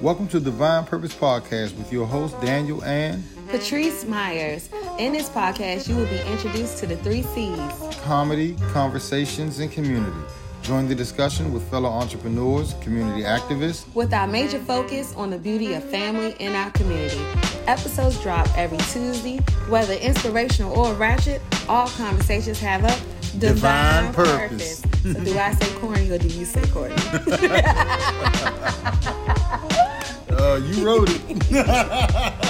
[0.00, 4.70] Welcome to Divine Purpose Podcast with your host, Daniel and Patrice Myers.
[4.98, 10.16] In this podcast, you will be introduced to the three C's comedy, conversations, and community.
[10.62, 15.74] Join the discussion with fellow entrepreneurs, community activists, with our major focus on the beauty
[15.74, 17.20] of family in our community.
[17.66, 19.38] Episodes drop every Tuesday.
[19.68, 24.80] Whether inspirational or ratchet, all conversations have a divine, Divine purpose.
[24.80, 25.12] purpose.
[25.14, 26.94] so, do I say corny or do you say corny?
[30.40, 32.40] uh, you wrote it.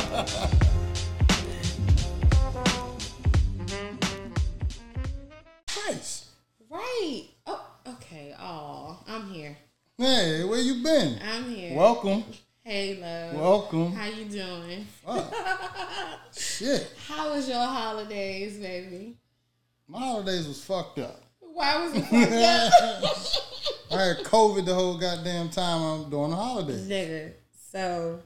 [5.87, 6.31] Nice.
[6.69, 7.25] right.
[7.47, 8.35] Oh, okay.
[8.39, 9.57] Oh, I'm here.
[9.99, 11.19] Hey, where you been?
[11.23, 11.77] I'm here.
[11.77, 12.25] Welcome.
[12.65, 13.41] hey, love.
[13.41, 13.93] Welcome.
[13.93, 14.87] How you doing?
[15.05, 15.35] Fuck.
[16.33, 16.93] Shit.
[17.09, 19.17] How was your holidays, baby?
[19.89, 21.23] My holidays was fucked up.
[21.41, 23.99] Why was it fucked up?
[23.99, 26.89] I had COVID the whole goddamn time I'm doing the holidays.
[26.89, 27.33] Nigga.
[27.71, 28.21] So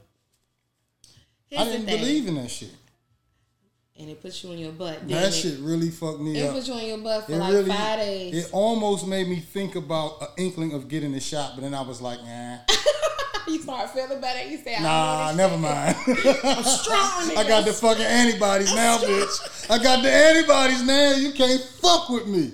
[1.57, 2.71] I didn't believe in that shit.
[3.97, 5.07] and it puts you on your butt.
[5.07, 5.33] That it?
[5.33, 6.45] shit really fucked me up.
[6.45, 6.55] It up.
[6.55, 8.45] put you on your butt for It like really, five days.
[8.45, 11.81] it almost made me think about an inkling of getting the shot, but then I
[11.81, 12.57] was like, nah,
[13.47, 14.49] you start feeling better.
[14.49, 15.95] You say, nah, never mind.
[16.07, 17.37] I'm strong.
[17.37, 19.69] I got the fucking antibodies now, bitch.
[19.69, 21.11] I got the antibodies now.
[21.13, 22.51] You can't fuck with me.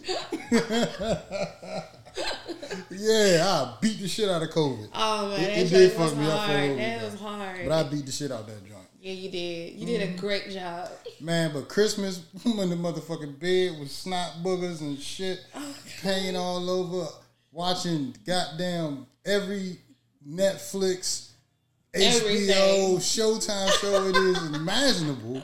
[2.89, 4.89] Yeah, I beat the shit out of COVID.
[4.93, 6.61] Oh man, It- it did fuck me up for a hard.
[6.61, 7.11] little That bit.
[7.11, 7.67] was hard.
[7.67, 8.77] But I beat the shit out of that joint.
[9.01, 9.73] yeah, you did.
[9.75, 10.15] You did Mm-hmm.
[10.17, 10.89] a great job.
[11.19, 15.39] Man, but Christmas when the motherfucking bed was snot boogers and shit,
[16.01, 17.07] pain all over,
[17.51, 19.77] watching goddamn every
[20.27, 21.29] Netflix,
[21.93, 22.97] HBO, Everything.
[22.97, 25.41] Showtime show it is imaginable.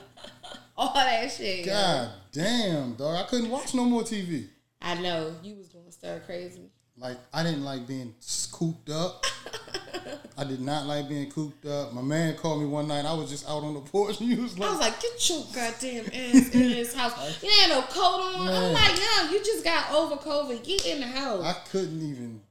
[0.78, 1.66] All that shit.
[1.66, 3.16] God damn, dog.
[3.26, 4.48] I couldn't watch no more TV.
[4.82, 5.67] I know you was
[5.98, 6.70] stir crazy.
[6.98, 8.14] Like I didn't like being
[8.52, 9.26] cooped up.
[10.38, 11.94] I did not like being cooped up.
[11.94, 13.06] My man called me one night.
[13.06, 15.30] I was just out on the porch and he was I like, was like, get
[15.30, 17.44] your goddamn ass in this house.
[17.44, 18.46] You ain't no coat on.
[18.46, 18.64] Man.
[18.64, 20.64] I'm like, no, you just got over COVID.
[20.64, 21.44] Get in the house.
[21.44, 22.42] I couldn't even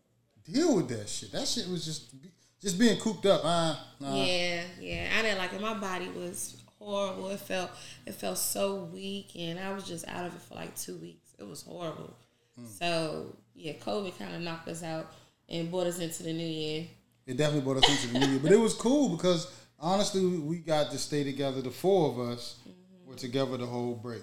[0.44, 1.32] deal with that shit.
[1.32, 2.14] That shit was just
[2.60, 3.44] just being cooped up.
[3.44, 4.14] Uh, nah.
[4.14, 5.08] Yeah, yeah.
[5.18, 5.60] I didn't like it.
[5.60, 7.30] My body was horrible.
[7.30, 7.70] It felt
[8.06, 11.34] it felt so weak and I was just out of it for like two weeks.
[11.38, 12.16] It was horrible.
[12.64, 15.12] So yeah, COVID kinda knocked us out
[15.48, 16.86] and brought us into the new year.
[17.26, 20.58] It definitely brought us into the new year, but it was cool because honestly, we-
[20.58, 21.60] got to stay together.
[21.62, 23.10] The four of us Mm-hmm.
[23.10, 24.22] were together the whole break.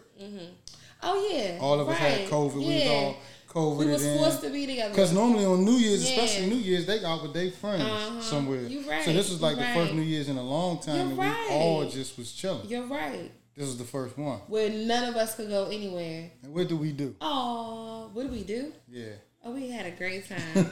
[1.05, 1.57] Oh yeah.
[1.61, 2.29] All of us had right.
[2.29, 2.55] COVID.
[2.55, 3.17] We was all
[3.49, 3.77] COVID.
[3.77, 4.17] We was in.
[4.17, 4.89] forced to be together.
[4.91, 6.21] Because normally on New Year's, Yeah.
[6.23, 8.21] especially New Year's, they out with their friends Uh-huh.
[8.21, 8.61] somewhere.
[8.67, 9.03] You right.
[9.05, 9.93] So this was like You the first.
[9.93, 11.47] New Year's in a long time, You're and right.
[11.49, 12.67] we all just was chilling.
[12.69, 13.31] You're right.
[13.55, 14.39] This was the first one.
[14.47, 16.31] Where none of us could go anywhere.
[16.41, 17.15] And what do we do?
[17.21, 18.71] Oh, what do we do?
[18.89, 19.13] Yeah.
[19.45, 20.71] Oh, we had a great time.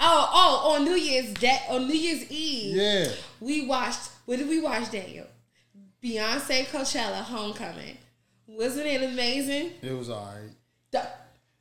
[0.00, 2.76] oh, oh, on New Year's Day, on New Year's Eve.
[2.76, 3.12] Yeah.
[3.40, 4.10] We watched.
[4.24, 5.26] What did we watch, Daniel?
[6.02, 7.98] Beyonce Coachella Homecoming.
[8.46, 9.72] Wasn't it amazing?
[9.82, 10.50] It was alright.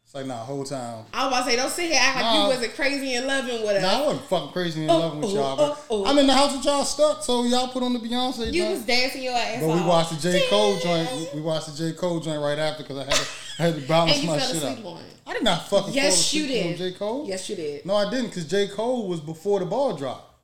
[0.09, 1.06] It's like nah, whole time.
[1.14, 2.42] I was about to say, don't sit here act like Nah.
[2.42, 3.81] you wasn't crazy in loving with us.
[3.84, 6.06] Nah, I wasn't fucking crazy in Oh, love with oh, y'all, oh, oh.
[6.08, 8.72] I'm in the house with y'all stuck, so y'all put on the Beyonce you joint.
[8.74, 10.47] was dancing your ass But we watched the J.
[10.50, 11.30] Cole joint.
[11.36, 11.96] We watched the J.
[11.96, 13.28] Cole joint right after because I had to,
[13.59, 14.84] I had to balance my shit out.
[14.84, 15.03] on.
[15.28, 16.78] I did not fucking Yes, you did.
[16.80, 16.91] J.
[16.94, 17.28] Cole.
[17.28, 17.86] Yes, you did.
[17.86, 18.68] No, I didn't because J.
[18.68, 20.41] Cole was before the ball dropped.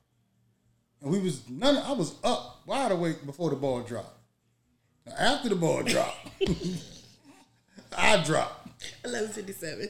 [1.02, 4.16] And we was none I was up wide awake before the ball dropped.
[5.06, 6.24] Now, after the ball dropped,
[7.98, 8.55] I dropped.
[9.04, 9.88] Eleven fifty seven.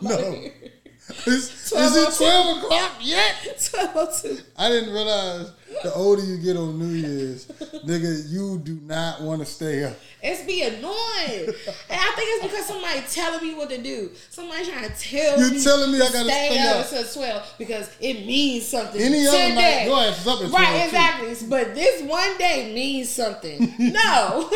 [0.00, 0.44] No.
[1.26, 3.34] Is, oh is it 12 o'clock yet?
[3.70, 4.38] Twelve oh two.
[4.56, 5.52] I didn't realize
[5.82, 9.96] the older you get on New Year's, nigga, you do not want to stay up.
[10.22, 10.74] It's be annoying.
[11.90, 14.10] and I think it's because somebody telling me what to do.
[14.30, 15.56] Somebody trying to tell You me.
[15.58, 19.00] You telling me I gotta stay stay up until twelve because it means something.
[19.00, 20.84] Any other night, your ass is up at 12 Right, too.
[20.86, 21.48] exactly.
[21.48, 23.74] But this one day means something.
[23.78, 24.50] no.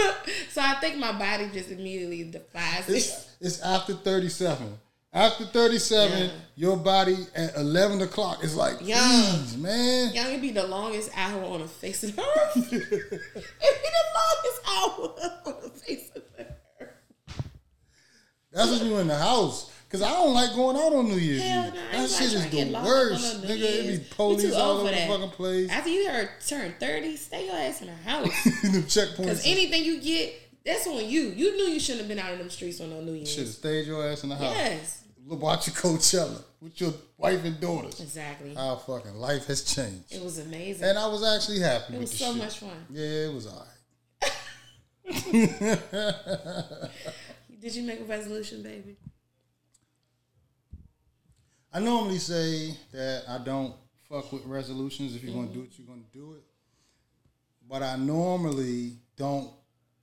[0.50, 2.96] so I think my body just immediately defies it.
[2.96, 4.78] It's, it's after 37.
[5.14, 6.30] After 37, Yeah.
[6.56, 8.98] your body at 11 o'clock is like, Young.
[8.98, 10.14] Mm, man.
[10.14, 12.56] Young, it'd be the longest hour on the face of the earth.
[12.56, 16.46] it'd be the longest hour on the face of the
[16.80, 17.42] earth.
[18.52, 19.70] That's when you in the house.
[19.86, 21.74] Because I don't like going out on New Year's Hell Eve.
[21.92, 23.42] that shit is trying to get the worst.
[23.42, 25.70] Nigga, it be police all over the fucking place.
[25.70, 26.08] After you
[26.48, 28.44] turn 30, stay your ass in the house.
[28.44, 29.26] the checkpoints.
[29.28, 30.32] Cuz anything you get,
[30.64, 31.24] that's on you.
[31.36, 33.30] You knew you shouldn't have been out in them streets on no New Year's.
[33.32, 34.54] Should have stayed your ass in the house.
[34.56, 35.01] Yes.
[35.26, 38.00] Watch your Coachella with your wife and daughters.
[38.00, 38.56] Exactly.
[38.56, 40.12] Our fucking life has changed.
[40.12, 40.88] It was amazing.
[40.88, 42.42] And I was actually happy it was so shit.
[42.42, 42.86] much fun.
[42.90, 43.68] Yeah, it was alright.
[47.60, 48.96] Did you make a resolution, baby?
[51.72, 53.74] I normally say that I don't
[54.08, 55.14] fuck with resolutions.
[55.16, 56.42] If you're gonna do it, you're gonna do it.
[57.68, 59.50] But I normally don't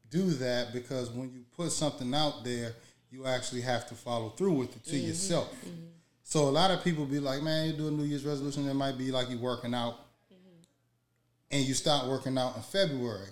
[0.10, 2.74] do that because when you put something out there,
[3.12, 5.08] you actually have to follow through with it to mm-hmm.
[5.08, 5.52] yourself.
[5.66, 5.86] Mm-hmm.
[6.24, 8.68] So a lot of people be like, "Man, you do a New Year's resolution.
[8.68, 9.96] It might be like you working out,
[10.32, 10.62] mm-hmm.
[11.52, 13.30] and you start working out in February.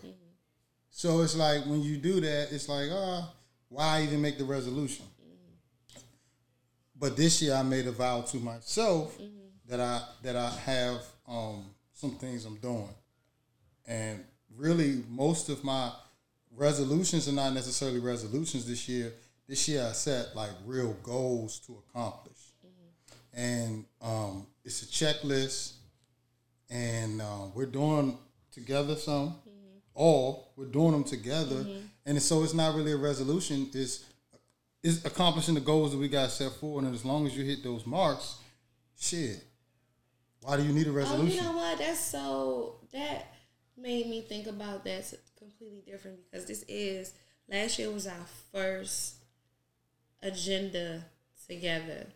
[0.89, 3.31] So it's like when you do that, it's like, ah,
[3.69, 5.05] why even make the resolution?
[6.99, 9.15] But this year I made a vow to myself
[9.69, 12.89] that I that I have um, some things I'm doing,
[13.85, 14.23] and
[14.55, 15.91] really most of my
[16.55, 19.13] resolutions are not necessarily resolutions this year.
[19.47, 22.37] This year I set like real goals to accomplish,
[23.33, 25.73] and um, it's a checklist,
[26.69, 28.17] and uh, we're doing
[28.51, 29.35] together some.
[29.93, 31.65] All we're doing them together,
[32.05, 33.69] and so it's not really a resolution.
[33.73, 34.05] It's
[34.83, 37.63] is accomplishing the goals that we got set forward, and as long as you hit
[37.63, 38.37] those marks,
[38.97, 39.43] shit.
[40.41, 41.39] Why do you need a resolution?
[41.39, 41.77] Oh, you know what?
[41.77, 43.33] That's so that
[43.75, 47.13] made me think about that completely different because this is
[47.49, 49.16] last year was our first
[50.27, 51.05] agenda
[51.47, 52.07] together,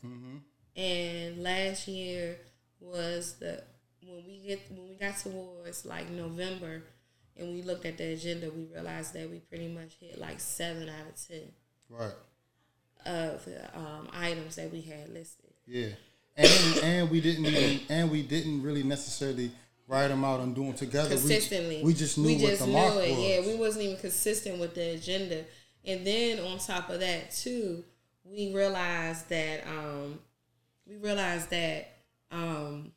[0.75, 2.38] and last year
[2.80, 3.63] was the
[4.06, 6.84] when we get when we got towards like November
[7.38, 10.90] and we looked at the agenda, we realized that we pretty much hit like seven
[10.90, 11.52] out of ten
[11.90, 12.13] right.
[13.06, 15.52] of the um, items that we had listed.
[15.66, 15.90] Yeah,
[16.36, 19.52] and and we didn't even and we didn't really necessarily
[19.88, 21.10] write them out and do them together.
[21.10, 21.81] We- consistently.
[21.84, 23.10] we, just knew what the knew it.
[23.10, 23.19] was.
[23.19, 25.44] Yeah, we wasn't even consistent with the agenda.
[25.84, 27.84] And then on top of that too,
[28.24, 30.20] we realized that um,
[30.88, 31.92] we realized that
[32.32, 32.92] um,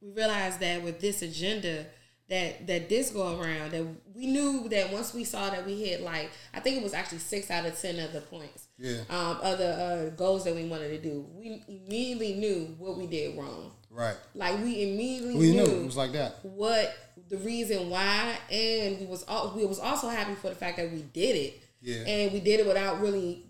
[0.00, 1.86] we realized that with this agenda
[2.28, 3.84] that that this go around that
[4.14, 7.18] we knew that once we saw that we hit like I think it was actually
[7.18, 9.02] six out of ten of the points Yeah.
[9.08, 13.06] um, of the uh, goals that we wanted to do we immediately knew what we
[13.06, 14.16] did wrong Right.
[14.34, 16.44] like we immediately We knew, knew it was like that.
[16.44, 16.94] what
[17.28, 20.92] the reason why, and we was all, we was also happy for the fact that
[20.92, 21.60] we did it.
[21.86, 21.98] Yeah.
[22.06, 23.44] And we did it without really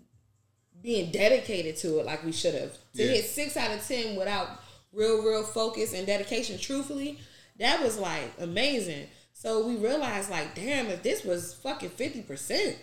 [0.81, 2.71] being dedicated to it like we should have.
[2.95, 3.07] To Yeah.
[3.13, 4.61] hit six out of ten without
[4.93, 7.19] real, real focus and dedication, truthfully,
[7.57, 9.07] that was like amazing.
[9.33, 12.77] So we realized like, damn, if this was fucking fifty percent.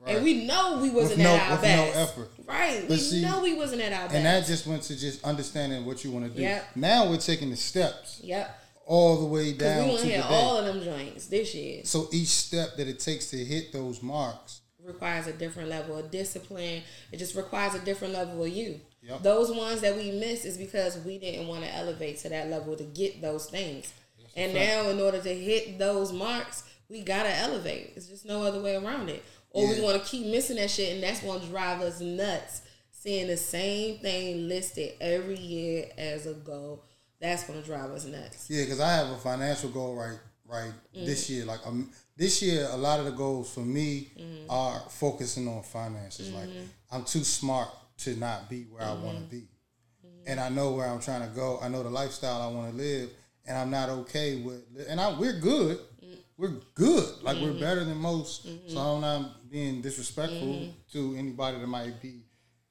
[0.00, 0.14] Right.
[0.14, 2.30] And we know we wasn't With no- at our with no effort.
[2.46, 2.80] Right.
[2.82, 4.14] But we see- know we wasn't at our best.
[4.14, 6.40] And that just went to just understanding what you want to do.
[6.40, 6.76] Yep.
[6.76, 8.58] Now we're taking the steps yep.
[8.86, 11.82] all the way down we to hit all of them joints this year.
[11.84, 14.60] so each step that it takes to hit those marks.
[14.88, 16.82] Requires a different level of discipline.
[17.12, 18.80] It just requires a different level of you.
[19.02, 19.22] Yep.
[19.22, 22.74] Those ones that we miss is because we didn't want to elevate to that level
[22.76, 23.92] to get those things.
[24.36, 27.92] and now, in order to hit those marks, we gotta elevate.
[27.96, 29.24] It's just no other way around it.
[29.50, 32.62] Or we want to keep missing that shit, and that's gonna drive us nuts.
[32.90, 36.84] Seeing the same thing listed every year as a goal,
[37.20, 38.48] that's gonna drive us nuts.
[38.50, 41.06] Yeah, because I have a financial goal right right Mm.
[41.06, 41.44] this year.
[41.44, 44.46] Like um, this year, a lot of the goals for me Mm.
[44.48, 46.30] are focusing on finances.
[46.32, 46.64] Like Mm-hmm.
[46.92, 47.68] I'm too smart
[47.98, 50.28] to not be where I want to be, Mm-hmm.
[50.30, 51.58] and I know where I'm trying to go.
[51.60, 53.10] I know the lifestyle I want to live,
[53.46, 54.62] and I'm not okay with.
[54.88, 55.78] And I we're good.
[56.02, 56.16] Mm.
[56.36, 57.22] We're good.
[57.22, 57.44] Like Mm-hmm.
[57.54, 58.46] we're better than most.
[58.68, 60.70] So I'm not being disrespectful Mm-hmm.
[60.92, 62.22] to anybody that might be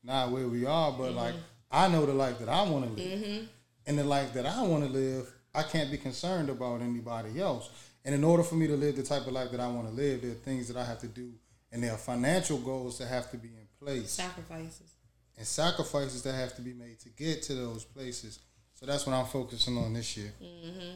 [0.03, 0.91] not where we are.
[0.91, 1.43] But like Mm-hmm.
[1.69, 3.49] I know the life that I want to live
[3.85, 5.27] and the life that I want to live,
[5.57, 7.69] I can't be concerned about anybody else.
[8.05, 9.93] And in order for me to live the type of life that I want to
[9.93, 11.33] live, there are things that I have to do,
[11.71, 14.93] and there are financial goals that have to be in place, Sacrifices.
[15.35, 18.39] and sacrifices that have to be made to get to those places.
[18.75, 20.95] So that's what I'm focusing on this year, mm-hmm.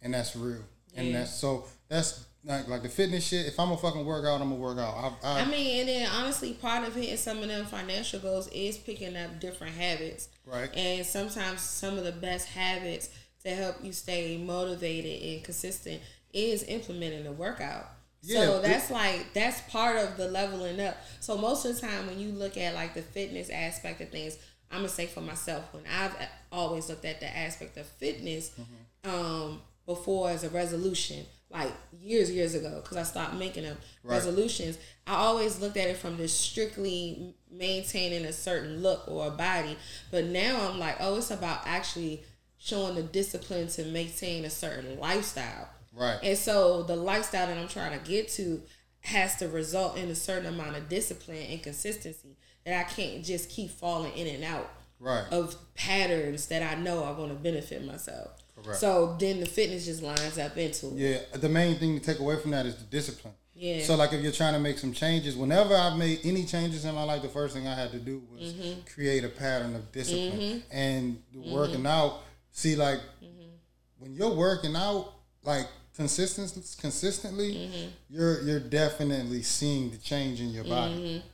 [0.00, 0.62] and that's real.
[0.96, 3.46] And that's so that's like like the fitness shit.
[3.46, 4.94] If I'm a fucking work out, I'm gonna work out.
[5.22, 8.48] I, I, I mean, and then honestly, part of hitting some of them financial goals
[8.48, 10.28] is picking up different habits.
[10.46, 10.74] Right.
[10.74, 13.10] And sometimes some of the best habits
[13.46, 16.00] to help you stay motivated and consistent
[16.32, 17.86] is implementing a workout.
[18.22, 20.96] Yeah, so it- that's like that's part of the leveling up.
[21.20, 24.36] So most of the time when you look at like the fitness aspect of things,
[24.70, 26.14] I'm gonna say for myself when I've
[26.50, 29.10] always looked at the aspect of fitness Mm-hmm.
[29.10, 34.16] um, before as a resolution, like years years ago, because I stopped making them Right.
[34.16, 34.76] resolutions.
[35.06, 39.76] I always looked at it from just strictly maintaining a certain look or a body,
[40.10, 42.24] but now I'm like, oh, it's about actually
[42.58, 45.68] showing the discipline to maintain a certain lifestyle.
[45.94, 46.18] Right.
[46.22, 48.62] And so the lifestyle that I'm trying to get to
[49.00, 53.48] has to result in a certain amount of discipline and consistency that I can't just
[53.50, 55.24] keep falling in and out Right.
[55.30, 58.30] of patterns that I know are going to benefit myself.
[58.62, 58.80] Correct.
[58.80, 60.92] So then the fitness just lines up into it.
[60.94, 63.34] Yeah, the main thing to take away from that is the discipline.
[63.54, 63.82] Yeah.
[63.84, 66.94] So like if you're trying to make some changes, whenever I've made any changes in
[66.94, 68.80] my life, the first thing I had to do was Mm-hmm.
[68.92, 72.22] create a pattern of discipline and working out.
[72.56, 73.50] See, like Mm-hmm.
[73.98, 75.12] when you're working out,
[75.44, 76.48] like consistent,
[76.80, 77.88] consistently, Mm-hmm.
[78.08, 80.94] you're you're definitely seeing the change in your body.
[80.94, 81.26] Mm-hmm.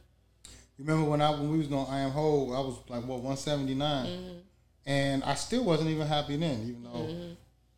[0.79, 3.21] You remember when I when we was doing I am whole, I was like what
[3.23, 4.39] 179, Mm-hmm.
[4.87, 7.09] and I still wasn't even happy then, even though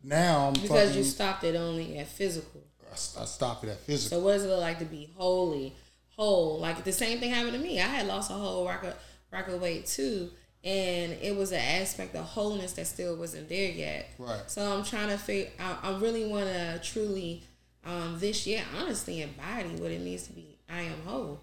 [0.03, 2.61] now I'm because you stopped it only at physical.
[2.91, 4.17] I, I stopped it at physical.
[4.17, 5.75] So what does it look like to be wholly
[6.15, 6.57] whole?
[6.59, 7.79] Like the same thing happened to me.
[7.79, 8.95] I had lost a whole rack of,
[9.31, 10.31] rack of weight too,
[10.65, 14.09] and it was an aspect of wholeness that still wasn't there yet.
[14.17, 14.41] Right.
[14.47, 15.51] So I'm trying to figure.
[15.59, 17.43] I, I really want to truly,
[17.85, 20.57] um, this year, honestly, embody what it means to be.
[20.67, 21.39] I am whole.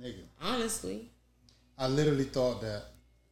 [0.00, 1.10] Nigga, Honestly,
[1.78, 2.84] I literally thought that,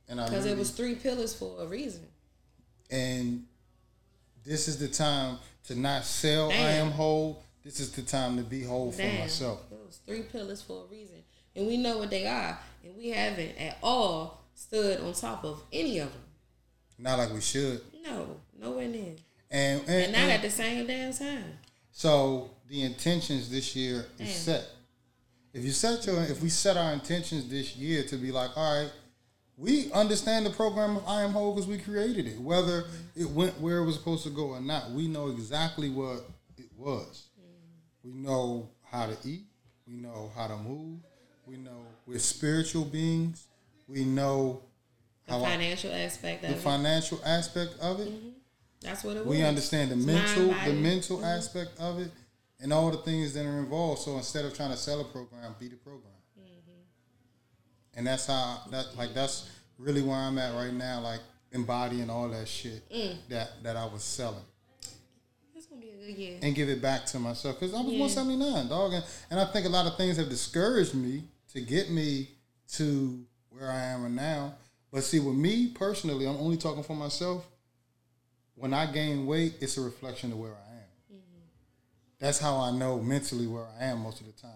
[0.08, 2.06] and I because it was three pillars for a reason.
[2.90, 3.44] and
[4.44, 6.50] this is the time to not sell.
[6.50, 7.42] I am whole.
[7.64, 9.60] This is the time to be whole for Damn, myself.
[9.70, 11.16] It was three pillars for a reason,
[11.56, 14.43] and we know what they are, and we haven't at all
[14.74, 16.20] stood on top of any of them.
[16.98, 17.80] Not like we should.
[18.04, 19.14] No, nowhere near.
[19.50, 21.44] And and, And not and at the same damn time.
[21.92, 24.66] so the intentions this year is set.
[25.52, 28.82] If you set your if we set our intentions this year to be like, all
[28.82, 28.90] right,
[29.56, 32.40] we understand the program of I Am Whole because we created it.
[32.40, 36.24] Whether it went where it was supposed to go or not, we know exactly what
[36.58, 37.28] it was.
[38.02, 39.44] We know how to eat.
[39.86, 40.98] We know how to move.
[41.46, 43.46] We know we're spiritual beings.
[43.88, 44.62] We know
[45.26, 46.60] The how I- financial aspect of the it.
[46.62, 48.08] financial aspect of it.
[48.08, 48.28] Mm-hmm.
[48.80, 49.36] That's what it was.
[49.36, 51.24] We understand the It's mental, the mental mm-hmm.
[51.24, 52.10] aspect of it,
[52.60, 54.02] and all the things that are involved.
[54.02, 56.12] So instead of trying to sell a program, be the program.
[56.38, 57.98] Mm-hmm.
[57.98, 59.48] And that's how that like that's
[59.78, 61.20] really where I'm at right now, like
[61.52, 63.16] embodying all that shit Mm.
[63.28, 64.42] that that I was selling
[65.54, 66.38] It's gonna be a good year.
[66.42, 68.00] and give it back to myself because I was Yeah.
[68.00, 71.90] 179, dog, and, and I think a lot of things have discouraged me to get
[71.90, 72.28] me
[72.72, 73.24] to
[73.54, 74.54] where I am now.
[74.92, 77.46] But see, with me personally, I'm only talking for myself.
[78.54, 81.18] When I gain weight, it's a reflection of where I am.
[82.20, 84.50] That's how I know mentally where I am most of the time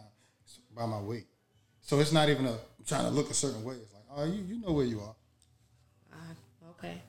[0.75, 1.27] by my weight.
[1.83, 3.75] So it's not even a I'm trying to look a certain way.
[3.77, 5.15] It's like, oh, you you know where you are.
[6.13, 7.03] Uh, okay.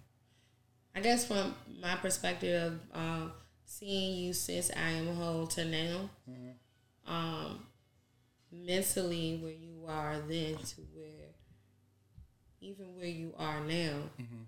[0.95, 3.31] I guess from my perspective of um,
[3.65, 7.13] seeing you since I am whole to now, Mm-hmm.
[7.13, 7.59] um,
[8.51, 11.18] mentally where you are then to where
[12.61, 14.43] even where you are now Mm-hmm.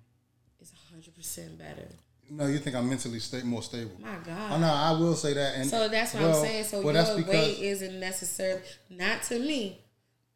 [0.61, 1.87] is hundred percent better.
[2.29, 3.91] No, you think I'm mentally sta- more stable.
[3.99, 4.51] My God.
[4.53, 5.55] Oh no, I will say that.
[5.55, 6.63] And So that's what well, I'm saying.
[6.63, 9.81] So well, your because weight isn't necessarily not to me,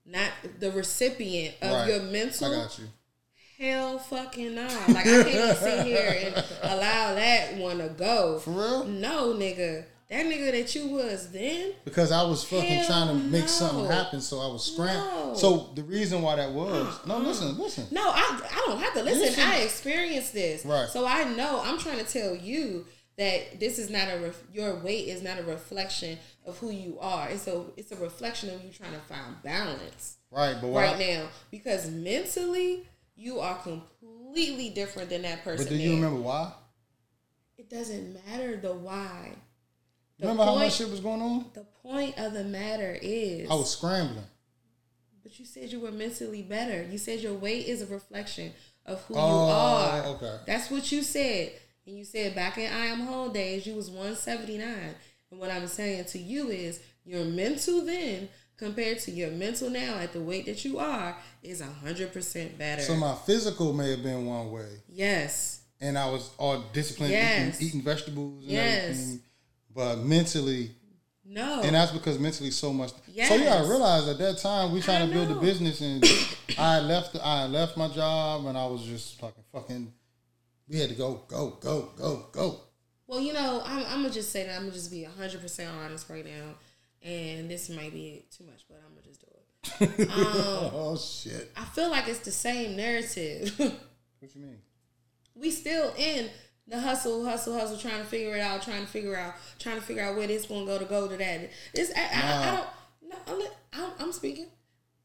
[0.06, 0.30] not
[0.60, 1.88] the recipient of Right.
[1.90, 2.52] your I mental.
[2.52, 2.86] got you.
[3.58, 4.64] Hell fucking no.
[4.90, 8.40] Like I can't sit here and allow that one to go.
[8.40, 8.84] For real?
[8.86, 9.86] No, nigga.
[10.10, 11.74] That nigga that you was then.
[11.84, 15.30] Because I was fucking trying to make something happen, so I was scrambling.
[15.30, 15.34] No.
[15.34, 17.88] So the reason why that was no, listen, listen.
[17.92, 19.22] No, I, I don't have to listen.
[19.22, 19.44] Listen.
[19.44, 20.64] I experienced this.
[20.64, 20.88] Right.
[20.90, 21.60] So I know.
[21.64, 22.86] I'm trying to tell you
[23.18, 27.00] that this is not a ref, your weight is not a reflection of who you
[27.00, 27.30] are.
[27.30, 30.18] It's a it's a reflection of you trying to find balance.
[30.30, 32.86] Right, but right I- now because mentally
[33.16, 35.66] you are completely different than that person.
[35.66, 36.52] But do you remember why?
[37.58, 39.32] It doesn't matter the why.
[40.20, 41.46] The Remember how point- much shit was going on?
[41.54, 44.24] The point of the matter is, I was scrambling.
[45.24, 46.84] but you said you were mentally better.
[46.90, 48.54] You said your weight is a reflection
[48.86, 50.06] of who Oh, you are.
[50.16, 50.38] okay.
[50.48, 51.52] That's what you said.
[51.86, 54.96] And you said back in I am whole days, you was 179.
[55.32, 59.96] And what I'm saying to you is your mental then compared to your mental now
[59.98, 62.82] at the weight that you are is 100% better.
[62.82, 65.60] So my physical may have been one way, yes.
[65.82, 67.56] and I was all disciplined, Yes.
[67.58, 68.84] eating, eating vegetables and Yes.
[68.92, 69.22] everything.
[69.76, 70.72] But mentally,
[71.26, 71.62] No.
[71.62, 72.92] and that's because mentally so much.
[72.92, 73.30] So Yes.
[73.38, 76.04] you gotta realize at that time we trying to build a business, and
[76.58, 77.16] I left.
[77.22, 79.94] I left my job, and I was just fucking fucking.
[80.68, 82.60] We had to go, go, go, go, go.
[83.08, 85.70] Well, you know, I'm, I'm gonna just say that I'm gonna just be hundred percent
[85.84, 86.56] honest right now,
[87.04, 90.10] and this might be too much, but I'm gonna just do it.
[90.10, 91.52] Um, oh shit!
[91.58, 93.54] I feel like it's the same narrative.
[94.20, 94.58] What you mean?
[95.36, 96.30] we still in
[96.68, 99.82] the hustle, hustle, hustle, trying to figure it out, trying to figure out, trying to
[99.82, 101.50] figure out where this gonna go to go to that.
[101.74, 102.68] It's I, I, I don't.
[103.10, 104.48] No, I'm, I'm, I'm speaking.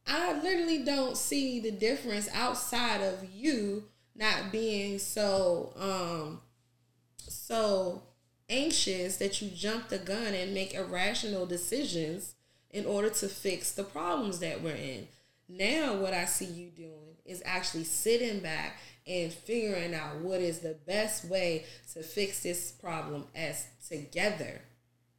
[0.07, 3.85] I literally don't see the difference outside of you
[4.17, 6.41] not being so um
[7.17, 8.03] so
[8.49, 12.35] anxious that you jump the gun and make irrational decisions
[12.71, 15.07] in order to fix the problems that we're in.
[15.51, 20.61] Now, what I see you doing is actually sitting back and figuring out what is
[20.61, 24.63] the best way to fix this problem as together.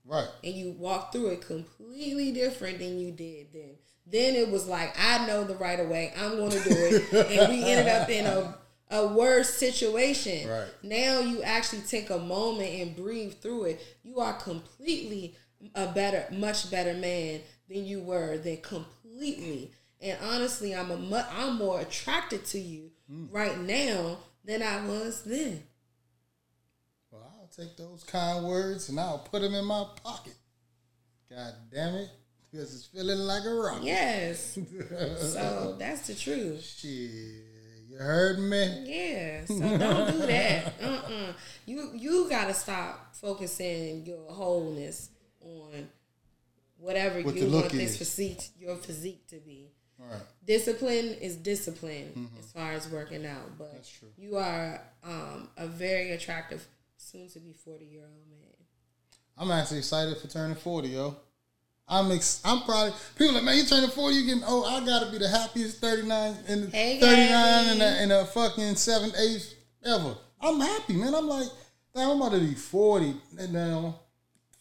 [0.06, 0.28] Right.
[0.44, 3.76] And you walk through it completely different than you did then.
[4.08, 6.14] Then it was like, I know the right of way.
[6.18, 7.14] I'm going to do it.
[7.14, 8.58] and we ended up in a,
[8.90, 10.50] a worse situation.
[10.50, 10.68] Right.
[10.84, 13.82] Now you actually take a moment and breathe through it.
[14.04, 15.36] You are completely
[15.76, 18.38] a better, much better man than you were.
[18.38, 19.72] Than completely.
[20.02, 23.28] And honestly, I'm a mu- I'm more attracted to you hmm.
[23.32, 25.64] right now than I was then.
[27.12, 30.36] Well, I'll take those kind words and I'll put them in my pocket.
[31.30, 32.10] God damn it.
[32.52, 33.80] Because it's feeling like a rock.
[33.82, 34.58] Yes.
[35.18, 36.62] so that's the truth.
[36.64, 37.52] Shit.
[37.88, 38.84] You heard me?
[38.86, 39.46] Yeah.
[39.46, 40.74] So don't do that.
[40.82, 41.34] Uh-uh.
[41.66, 45.10] You you gotta stop focusing your wholeness
[45.42, 45.90] on
[46.78, 49.72] whatever What you want this physique your physique to be.
[50.10, 50.22] Right.
[50.46, 54.22] Discipline is discipline as far as working out, but Mm-hmm.
[54.22, 56.66] You are um, a very attractive,
[56.98, 58.40] soon to be forty year old man.
[59.38, 61.16] I'm actually excited for turning 40, yo.
[61.88, 65.12] I'm ex- I'm probably people like man, you turning 40, you getting oh, I gotta
[65.12, 67.70] be the happiest 39 in Hey, 39 Gabby.
[67.76, 69.56] in a, in a fucking seventh, eighth
[69.86, 70.16] ever.
[70.42, 71.14] I'm happy, man.
[71.16, 71.48] I'm like,
[71.96, 73.14] damn, I'm about to be 40.
[73.40, 74.00] And now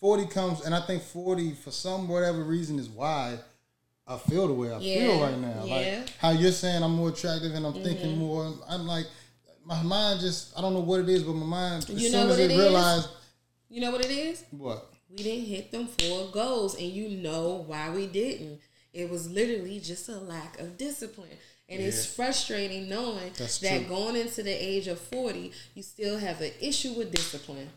[0.01, 3.39] 40 comes and I think 40 for some whatever reason is why
[4.11, 5.65] I feel the way I Yeah, feel right now.
[5.65, 5.83] yeah.
[5.83, 6.01] Mm-hmm.
[6.01, 8.53] Like how you're saying I'm more attractive and I'm thinking more.
[8.69, 9.07] I'm like
[9.65, 12.23] my mind just I don't know what it is, but my mind as You know
[12.23, 13.09] soon as what it realized
[13.69, 14.45] You know what it is?
[14.51, 14.93] what?
[15.11, 18.61] We didn't hit them four goals, and you know why we didn't.
[18.93, 21.37] It was literally just a lack of discipline.
[21.69, 23.89] And it's frustrating knowing That's that true.
[23.89, 27.71] going into the age of 40, you still have an issue with discipline.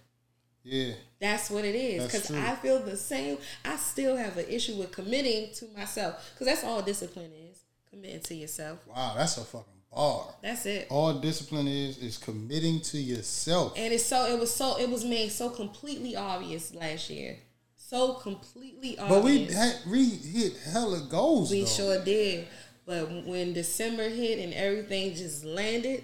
[0.63, 0.93] Yeah.
[1.20, 2.05] That's what it is.
[2.05, 2.32] Because.
[2.32, 3.38] I feel the same.
[3.65, 6.32] I still have an issue with committing to myself.
[6.34, 8.79] Because that's all discipline is committing to yourself.
[8.88, 10.34] Wow, that's a fucking bar.
[10.41, 10.88] That's it.
[10.89, 13.74] All discipline is is committing to yourself.
[13.77, 17.38] And it's so it was so it was made so completely obvious last year.
[17.75, 19.22] So completely obvious.
[19.22, 21.67] But we had we hit hella goals We though.
[21.67, 22.48] sure did.
[22.86, 26.03] But when December hit and everything just landed,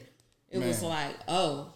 [0.50, 1.74] it was like, oh,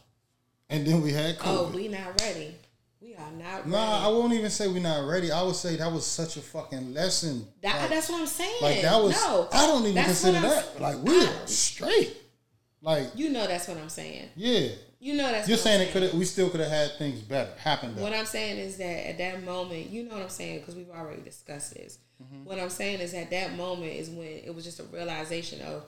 [0.69, 2.55] and then we had oh, we not ready.
[3.03, 3.71] We are not ready.
[3.71, 5.29] nah, I won't even say we're not ready.
[5.31, 7.45] I would say that was such a fucking lesson.
[7.61, 8.61] that, like, that's what I'm saying.
[8.61, 10.79] like, that was no, I don't even consider that.
[10.79, 12.15] Like we are straight.
[12.81, 14.29] Like You know that's what I'm saying.
[14.35, 14.69] yeah.
[14.99, 17.19] You know that's You're what saying I'm it could we still could have had things
[17.19, 18.03] better happen better.
[18.03, 20.89] What I'm saying is that at that moment, you know what I'm saying, because we've
[20.89, 21.99] already discussed this.
[22.23, 22.45] Mm-hmm.
[22.45, 25.83] What I'm saying is at that moment is when it was just a realization of,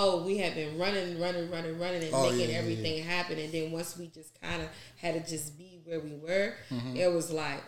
[0.00, 3.38] oh, we had been running, running, running, running, and Oh, making yeah, yeah, everything happen.
[3.38, 6.96] And then once we just kind of had to just be where we were, Mm-hmm.
[6.96, 7.62] it was like,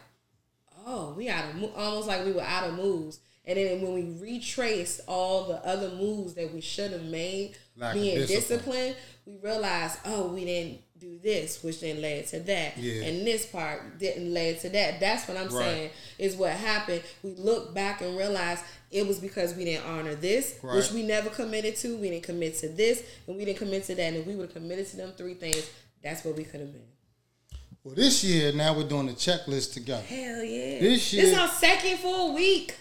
[0.86, 3.20] oh, we out of mo- almost like we were out of moves.
[3.46, 7.94] And then when we retraced all the other moves that we should have made, Lack
[7.94, 8.36] being discipline.
[8.94, 12.76] disciplined, we realized, oh, we didn't do this, which then led to that.
[12.76, 13.02] Yeah.
[13.04, 15.00] And this part didn't lead to that.
[15.00, 15.64] That's what I'm Right.
[15.64, 17.02] saying is what happened.
[17.22, 21.30] We look back and realize it was because we didn't honor this, which we never
[21.30, 21.96] committed to.
[21.96, 24.02] We didn't commit to this, and we didn't commit to that.
[24.02, 25.70] And if we would have committed to them three things,
[26.02, 26.82] that's what we could have been.
[27.84, 30.02] well, this year now we're doing the checklist together.
[30.02, 30.78] Hell yeah!
[30.80, 32.74] This This year- is our second full week.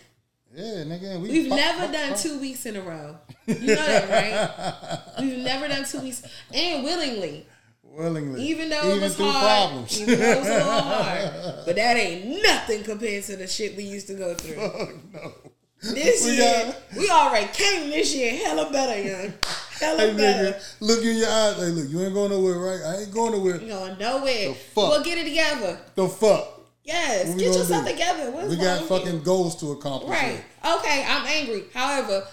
[0.56, 1.22] Yeah, nigga.
[1.22, 2.20] We We've pop- never pop- done pop.
[2.20, 3.18] two weeks in a row.
[3.46, 5.20] You know that, right?
[5.24, 7.46] We've never done two weeks, and willingly.
[7.84, 10.02] willingly, Even though even it was through hard, problems.
[10.02, 11.32] even though it was a little hard,
[11.68, 15.00] but that ain't nothing compared to the shit we used to go through.
[15.14, 15.34] no.
[15.82, 19.34] This We year, got- we already came this year hella better, young.
[19.80, 20.52] Hella Hey, better.
[20.52, 21.56] nigga, look in your eyes.
[21.56, 22.82] Hey, look, you ain't going nowhere, right?
[22.86, 23.62] I ain't going nowhere.
[23.62, 24.50] You going nowhere.
[24.50, 24.90] The fuck?
[24.90, 25.80] We'll get it together.
[25.96, 26.60] The fuck?
[26.84, 27.92] Yes, What get yourself do?
[27.92, 28.32] together.
[28.32, 29.20] What's we got fucking you?
[29.20, 30.10] goals to accomplish.
[30.12, 30.32] Right.
[30.32, 30.46] here.
[30.80, 31.64] Okay, I'm angry.
[31.74, 32.26] However,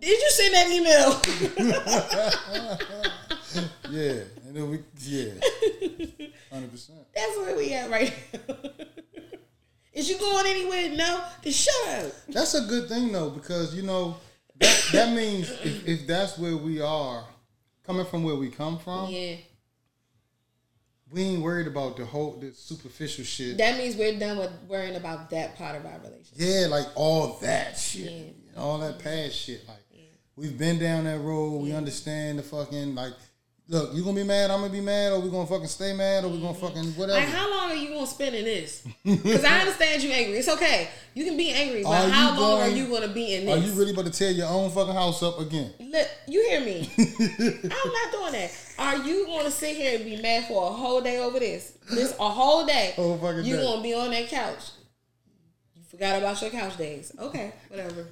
[0.00, 1.20] did you send that email?
[3.90, 5.32] Yeah, and then we yeah,
[6.52, 6.98] hundred percent.
[7.12, 8.54] That's where we at right now.
[9.92, 10.90] Is you going anywhere?
[10.96, 11.24] No.
[11.42, 12.12] Then shut up.
[12.28, 14.16] That's a good thing though, because you know
[14.60, 17.24] that that means if, if that's where we are,
[17.84, 19.36] coming from where we come from, Yeah.
[21.10, 23.58] we ain't worried about the whole the superficial shit.
[23.58, 26.34] That means we're done with worrying about that part of our relationship.
[26.36, 28.60] yeah, like all that shit, Yeah.
[28.60, 29.66] all that past shit.
[29.66, 29.78] Like
[30.36, 31.62] we've been down that road.
[31.62, 33.14] We understand the fucking like.
[33.70, 34.50] Look, you gonna be mad?
[34.50, 37.20] I'm gonna be mad, or we gonna fucking stay mad, or we gonna fucking whatever.
[37.20, 38.82] Like, how long are you gonna spend in this?
[39.04, 40.38] Because I understand you angry.
[40.38, 40.88] It's okay.
[41.14, 43.54] You can be angry, but Are how long going- are you gonna be in this?
[43.54, 45.72] Are you really about to tear your own fucking house up again?
[45.78, 46.90] Look, you hear me?
[46.98, 48.50] I'm not doing that.
[48.76, 51.74] Are you gonna sit here and be mad for a whole day over this?
[51.92, 52.94] This a whole day.
[52.96, 53.48] Whole fucking day.
[53.50, 53.62] you day.
[53.62, 54.70] gonna be on that couch.
[55.76, 57.12] You forgot about your couch days.
[57.16, 58.08] Okay, whatever.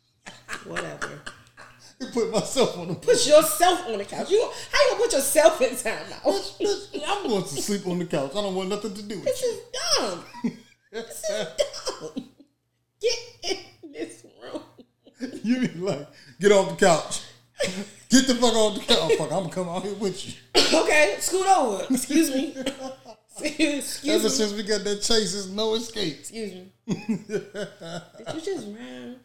[0.64, 1.20] whatever.
[2.12, 4.30] Put myself on the Put yourself on the couch.
[4.30, 4.40] You
[4.72, 7.06] how you gonna put yourself in timeout?
[7.08, 8.30] I'm going to sleep on the couch.
[8.32, 9.48] I don't want nothing to do with This you.
[9.48, 9.60] is
[9.98, 10.24] dumb.
[10.92, 11.46] This is
[12.00, 12.28] dumb.
[13.00, 13.18] Get
[13.82, 14.62] in this room.
[15.44, 16.08] You be like,
[16.40, 17.20] get off the couch.
[18.10, 18.98] Get the fuck off the couch.
[19.00, 20.34] Oh, fuck, I'm gonna come out here with you.
[20.80, 21.84] okay, scoot over.
[21.94, 22.56] Excuse me.
[23.40, 24.28] Excuse Ever me.
[24.28, 26.18] since we got that chase, there's no escape.
[26.20, 26.72] Excuse me.
[26.86, 29.16] Did you just rhyme?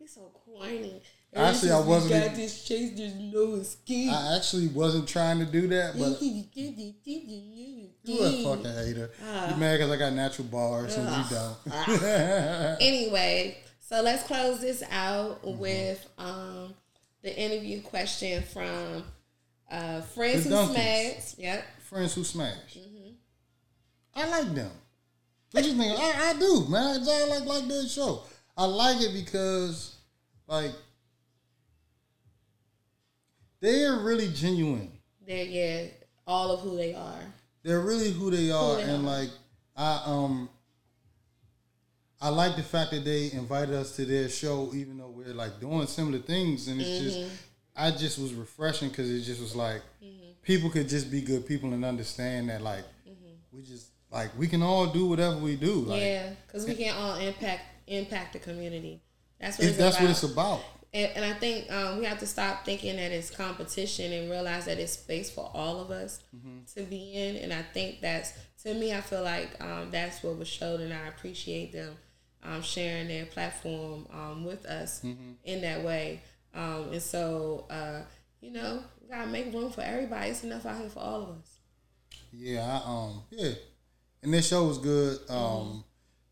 [0.00, 1.02] It's so corny.
[1.34, 2.92] Actually, I Ever since we wasn't Got even- this chase.
[2.96, 4.10] There's no escape.
[4.12, 9.10] I actually wasn't trying to do that, but you a fucking hater.
[9.22, 9.50] Ah.
[9.50, 11.56] you mad because I got natural bars and you don't.
[12.80, 15.58] anyway, so let's close this out Mm-hmm.
[15.58, 16.74] with um,
[17.22, 19.04] the interview question from
[19.70, 20.72] uh, Friends The Who.
[20.74, 21.34] Smash.
[21.38, 21.64] Yep.
[21.80, 22.78] Friends who smash.
[22.78, 23.10] Mm-hmm.
[24.14, 24.70] I like them.
[25.52, 25.98] What you think?
[25.98, 27.00] I, I do, man.
[27.08, 28.22] I like like their show.
[28.56, 29.96] I like it because,
[30.46, 30.72] like,
[33.60, 34.92] they're really genuine.
[35.26, 35.82] They're yeah,
[36.26, 37.20] all of who they are.
[37.62, 39.10] They're really who they are, they and are.
[39.10, 39.30] like,
[39.76, 40.48] I um,
[42.20, 45.60] I like the fact that they invited us to their show, even though we're like
[45.60, 47.04] doing similar things, and it's Mm-hmm.
[47.04, 47.30] just,
[47.76, 49.82] I just was refreshing because it just was like,
[50.42, 52.84] people could just be good people and understand that like,
[53.52, 56.00] we just like we can all do whatever we do, like.
[56.00, 59.00] yeah, because we can all impact impact the community.
[59.40, 60.02] That's what that's about.
[60.02, 60.60] what it's about.
[60.96, 64.64] And, and I think um, we have to stop thinking that it's competition and realize
[64.64, 66.22] that it's space for all of us
[66.74, 67.36] to be in.
[67.36, 68.32] And I think that's
[68.62, 71.96] to me, I feel like um, that's what was showed, and I appreciate them
[72.42, 75.04] um, sharing their platform um, with us
[75.44, 76.22] in that way.
[76.54, 78.00] Um, and so, uh,
[78.40, 80.30] you know, we gotta make room for everybody.
[80.30, 81.58] It's enough out here for all of us.
[82.32, 83.52] Yeah, I, um, yeah,
[84.22, 85.18] and this show was good.
[85.28, 85.84] Um,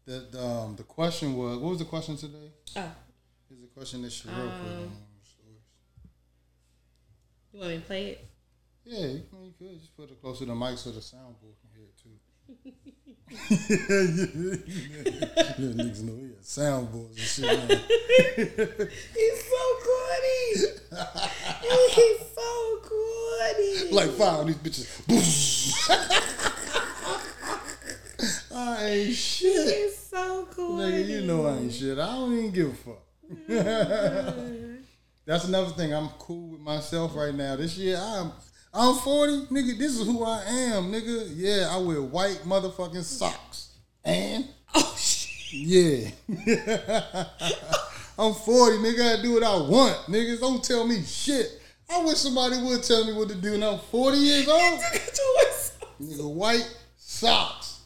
[0.07, 2.51] the the um, the question was, what was the question today?
[2.77, 2.91] Oh,
[3.75, 4.91] question that Sherelle put on
[7.55, 8.27] you want me to play it?
[8.85, 11.55] Yeah, you, can- you could just put it closer to the mic so the soundboard
[11.61, 12.19] can hear it too.
[15.59, 17.45] yeah, niggas know he had soundboards and shit.
[17.47, 17.69] Man.
[19.15, 20.41] He's so corny.
[21.95, 22.51] He's so
[22.83, 23.91] corny.
[23.93, 24.87] like five of these bitches.
[28.53, 29.75] I ain't shit.
[29.77, 30.93] He's so corny.
[30.93, 31.99] Nigga, you know I ain't shit.
[31.99, 32.99] I don't even give a fuck.
[35.27, 35.95] That's another thing.
[35.95, 37.57] I'm cool with myself right now.
[37.57, 38.33] This year, I'm
[38.73, 39.79] I'm 40, nigga.
[39.79, 41.29] This is who I am, nigga.
[41.35, 43.71] Yeah, I wear white motherfucking socks.
[44.05, 45.53] And Oh shit.
[45.55, 46.11] yeah,
[48.19, 49.19] I'm 40, nigga.
[49.19, 50.41] I do what I want, niggas.
[50.41, 51.61] Don't tell me shit.
[51.89, 53.57] I wish somebody would tell me what to do.
[53.59, 54.81] Now I'm 40 years old.
[56.03, 57.81] Nigga, white socks.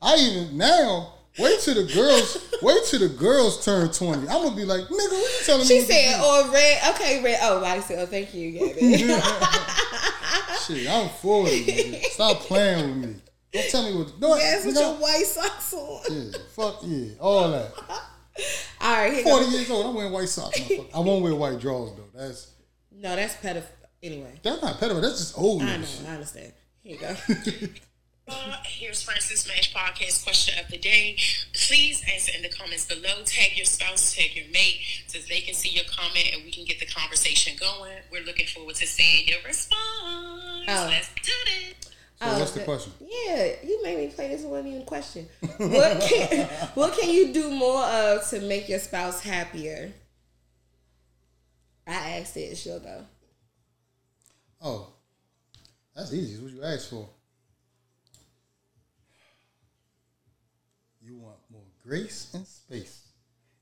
[0.00, 4.22] I even now wait till the girls wait till the girls turn 20.
[4.22, 5.86] I'm gonna be like, nigga, what you telling She me?
[5.86, 6.14] to said?
[6.20, 7.38] "Or oh, red." Okay, red.
[7.42, 8.96] Oh, I said, "Oh, thank you, Gabby."
[10.66, 11.64] Shit, I'm 40.
[11.64, 12.02] Nigga.
[12.04, 13.16] Stop playing with me.
[13.52, 14.26] Don't tell me what to do.
[14.28, 16.02] yes, with your white socks on.
[16.10, 17.72] yeah, fuck yeah, all that.
[18.80, 19.50] All right, here 40 go.
[19.50, 20.58] years old, I'm wearing white socks.
[20.94, 22.18] I won't wear white drawers though.
[22.18, 22.52] That's
[22.92, 23.64] No, that's pedophile.
[24.02, 25.02] Anyway, that's not pedophile.
[25.02, 25.86] That's just old I know.
[26.08, 26.52] I understand.
[26.82, 27.68] Here you go.
[28.30, 31.16] Uh, here's Friends Who Smash Podcast question of the day.
[31.52, 33.22] Please answer in the comments below.
[33.24, 36.64] Tag your spouse, tag your mate, so they can see your comment and we can
[36.64, 37.92] get the conversation going.
[38.12, 39.72] We're looking forward to seeing your response.
[40.68, 40.86] Oh.
[40.88, 41.92] Let's do this.
[42.20, 42.92] So what's the the- question?
[43.00, 45.26] Yeah, you made me play this one even question.
[45.56, 49.92] What can what can you do more of to make your spouse happier?
[51.86, 52.56] I asked it.
[52.56, 53.04] She'll go.
[54.62, 54.92] Oh,
[55.96, 56.34] that's easy.
[56.34, 57.08] It's what you asked for.
[61.02, 63.08] You want more grace and space.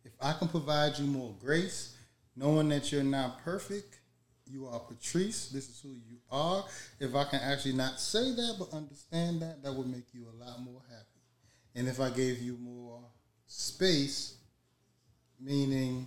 [0.05, 1.97] If I can provide you more grace,
[2.37, 4.01] knowing that you're not perfect,
[4.45, 5.49] you are Patrice.
[5.49, 6.63] This is who you are.
[7.01, 10.45] If I can actually not say that, but understand that, that would make you a
[10.45, 11.23] lot more happy.
[11.75, 13.01] And if I gave you more
[13.47, 14.35] space,
[15.41, 16.07] meaning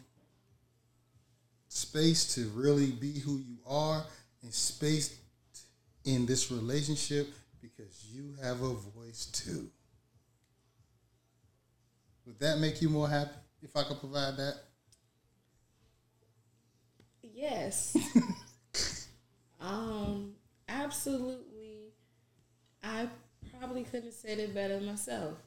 [1.70, 4.04] space to really be who you are
[4.44, 5.18] and space
[6.06, 7.30] in this relationship
[7.64, 9.72] because you have a voice too.
[12.26, 13.32] Would that make you more happy
[13.62, 14.56] if I could provide that?
[17.24, 17.98] Yes.
[19.62, 20.34] um,
[20.70, 21.94] absolutely.
[22.84, 23.08] I
[23.58, 25.38] probably couldn't have said it better myself.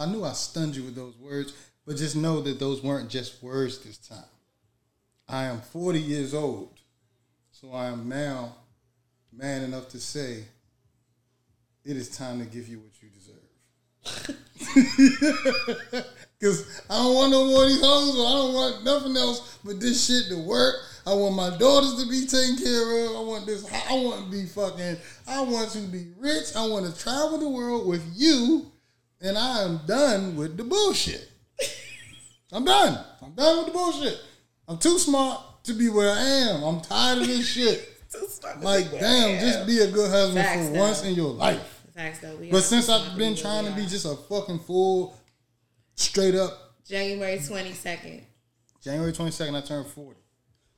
[0.00, 3.42] I knew I stunned you with those words, but just know that those weren't just
[3.42, 4.24] words this time.
[5.28, 6.78] I am 40 years old,
[7.50, 8.54] so I am now
[9.32, 10.44] man enough to say
[11.84, 14.36] it is time to give you what you deserve.
[16.38, 19.80] Because I don't want no more of these hoes, I don't want nothing else but
[19.80, 20.76] this shit to work.
[21.04, 23.16] I want my daughters to be taken care of.
[23.16, 23.66] I want this.
[23.90, 24.98] I want to be fucking.
[25.26, 26.54] I want to be rich.
[26.54, 28.70] I want to travel the world with you
[29.20, 31.28] and I am done with the bullshit.
[32.52, 33.04] I'm done.
[33.22, 34.20] I'm done with the bullshit.
[34.68, 36.62] I'm too smart to be where I am.
[36.62, 37.94] I'm tired of this shit.
[38.62, 40.80] Like, damn, just be a good husband Facts, for though.
[40.80, 41.77] once in your life.
[41.98, 42.38] Facts though.
[42.52, 45.16] But since I've been trying to be just a fucking fool,
[45.96, 48.22] straight up January twenty second.
[48.80, 50.20] January 22nd, I turned 40.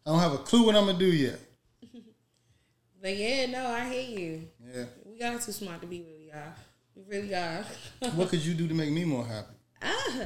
[0.06, 1.38] I don't have a clue what I'm gonna do yet.
[3.02, 4.48] But yeah, no, I hear you.
[4.74, 4.84] Yeah.
[5.04, 6.54] We are too smart to be where we are.
[6.96, 7.64] We really are.
[8.14, 9.54] What could you do to make me more happy?
[9.82, 10.20] ah.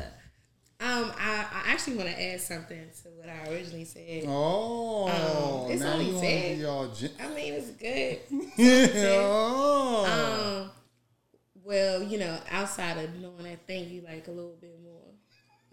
[0.80, 4.24] Um, I, I actually want to add something to what I originally said.
[4.26, 5.08] Oh,
[5.66, 6.56] Um, it's now only you want to fair.
[6.56, 8.18] be all gen- I mean, it's good.
[8.56, 9.16] yeah.
[9.20, 10.62] Oh.
[10.64, 10.70] Um,
[11.64, 15.14] well, you know, outside of knowing that, thing, you like a little bit more.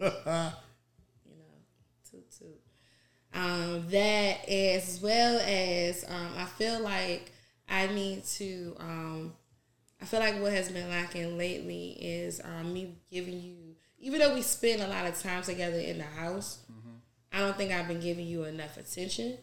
[0.00, 1.54] you know,
[2.10, 2.60] toot toot.
[3.34, 7.32] Um, that as well as um, I feel like
[7.68, 8.76] I need to.
[8.80, 9.34] Um,
[10.00, 14.34] I feel like what has been lacking lately is um, me giving you, even though
[14.34, 16.58] we spend a lot of time together in the house,
[17.32, 19.38] I don't think I've been giving you enough attention,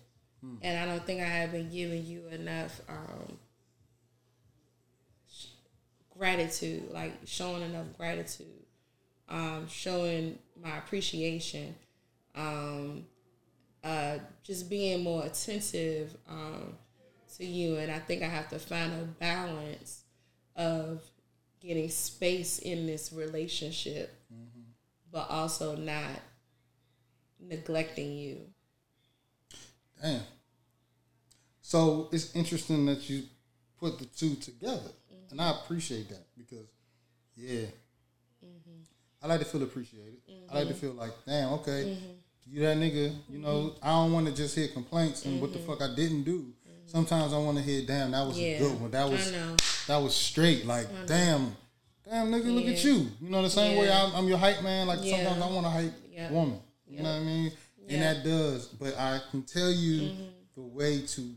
[0.62, 3.40] and I don't think I have been giving you enough um,
[6.20, 8.66] gratitude, like showing enough gratitude,
[9.30, 11.74] um, showing my appreciation,
[12.36, 13.06] um,
[13.84, 16.76] uh, just being more attentive um,
[17.38, 20.04] to you, and I think I have to find a balance
[20.56, 21.02] of
[21.62, 24.14] getting space in this relationship,
[25.12, 26.20] but also not
[27.40, 28.42] neglecting you.
[30.02, 30.22] Damn.
[31.62, 33.24] So it's interesting that you
[33.80, 34.92] put the two together,
[35.32, 36.68] and I appreciate that because,
[37.36, 37.66] yeah,
[39.22, 40.18] I like to feel appreciated.
[40.50, 41.98] I like to feel like, damn, okay,
[42.48, 43.14] you that nigga.
[43.30, 46.24] You know, I don't want to just hear complaints and what the fuck I didn't
[46.24, 46.54] do.
[46.86, 48.92] Sometimes I want to hear, damn, that was Yeah, a good one.
[48.92, 49.32] That was
[49.88, 50.66] that was straight.
[50.66, 51.56] Like, damn,
[52.10, 53.08] damn, nigga, look at you.
[53.22, 54.88] You know the same way I'm, I'm your hype man.
[54.88, 55.12] Like Yeah.
[55.18, 56.32] sometimes I want to hype Yeah.
[56.32, 56.60] woman.
[56.88, 57.52] You know what I mean?
[57.88, 58.68] And that does.
[58.68, 60.24] But I can tell you Mm-hmm.
[60.56, 61.36] the way to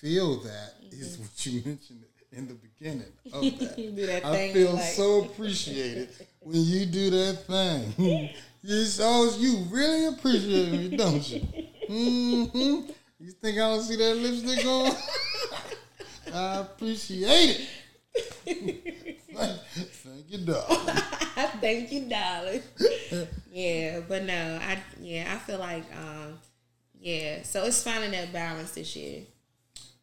[0.00, 2.04] feel that is what you mentioned
[2.36, 3.96] in the beginning of that.
[3.96, 6.08] that I feel like- so appreciated
[6.40, 8.30] when you do that thing.
[8.62, 11.40] you so you really appreciate me, don't you?
[11.86, 14.92] hmm You think I don't see that lipstick on?
[16.34, 17.60] I appreciate
[18.46, 19.20] it.
[19.34, 20.66] Thank you, dog.
[21.60, 22.62] Thank you, darling.
[23.50, 26.38] yeah, but no, I yeah, I feel like um
[26.98, 29.22] yeah, so it's finding that balance this year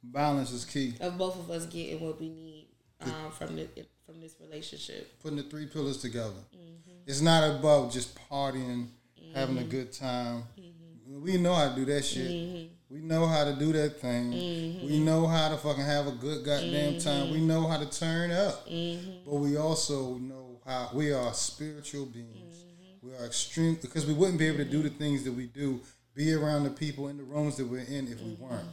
[0.04, 0.96] Balance is key.
[1.00, 2.68] of both of us getting what we need
[3.02, 3.68] um from the
[4.06, 5.20] from this relationship.
[5.22, 6.42] Putting the three pillars together.
[6.56, 6.92] Mm-hmm.
[7.08, 8.88] It's not about just partying,
[9.34, 10.44] having a good time.
[10.60, 11.24] Mm-hmm.
[11.24, 12.72] We know how to do that shit.
[12.90, 14.32] We know how to do that thing.
[14.32, 14.86] Mm-hmm.
[14.86, 17.32] We know how to fucking have a good goddamn time.
[17.32, 18.68] We know how to turn up.
[18.68, 19.30] Mm-hmm.
[19.30, 22.66] But we also know how we are spiritual beings.
[22.66, 23.08] Mm-hmm.
[23.08, 25.80] We are extreme because we wouldn't be able to do the things that we do,
[26.14, 28.68] be around the people in the rooms that we're in if we weren't.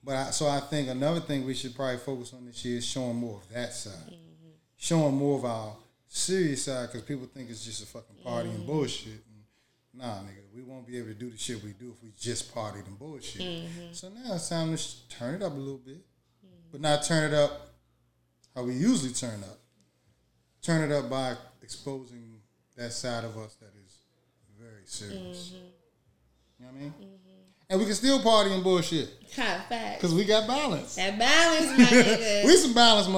[0.00, 0.10] Mm-hmm.
[0.10, 2.86] But I, so I think another thing we should probably focus on this year is
[2.86, 4.50] showing more of that side, mm-hmm.
[4.76, 5.76] showing more of our
[6.08, 8.66] serious side because people think it's just a fucking party and mm-hmm.
[8.66, 9.12] bullshit.
[9.12, 9.44] And
[9.94, 12.54] nah, nigga, we won't be able to do the shit we do if we just
[12.54, 13.42] partied and bullshit.
[13.42, 13.92] Mm-hmm.
[13.92, 16.04] So now it's time to turn it up a little bit,
[16.72, 17.70] but not turn it up
[18.54, 19.58] how we usually turn up.
[20.62, 22.40] Turn it up by exposing
[22.76, 23.98] that side of us that is
[24.58, 25.52] very serious.
[26.58, 26.94] You know what I mean?
[27.70, 30.00] And we can still party and bullshit Kind of fact.
[30.00, 30.96] because we got balance.
[30.96, 32.44] That balance, my nigga.
[32.44, 33.08] we some balanced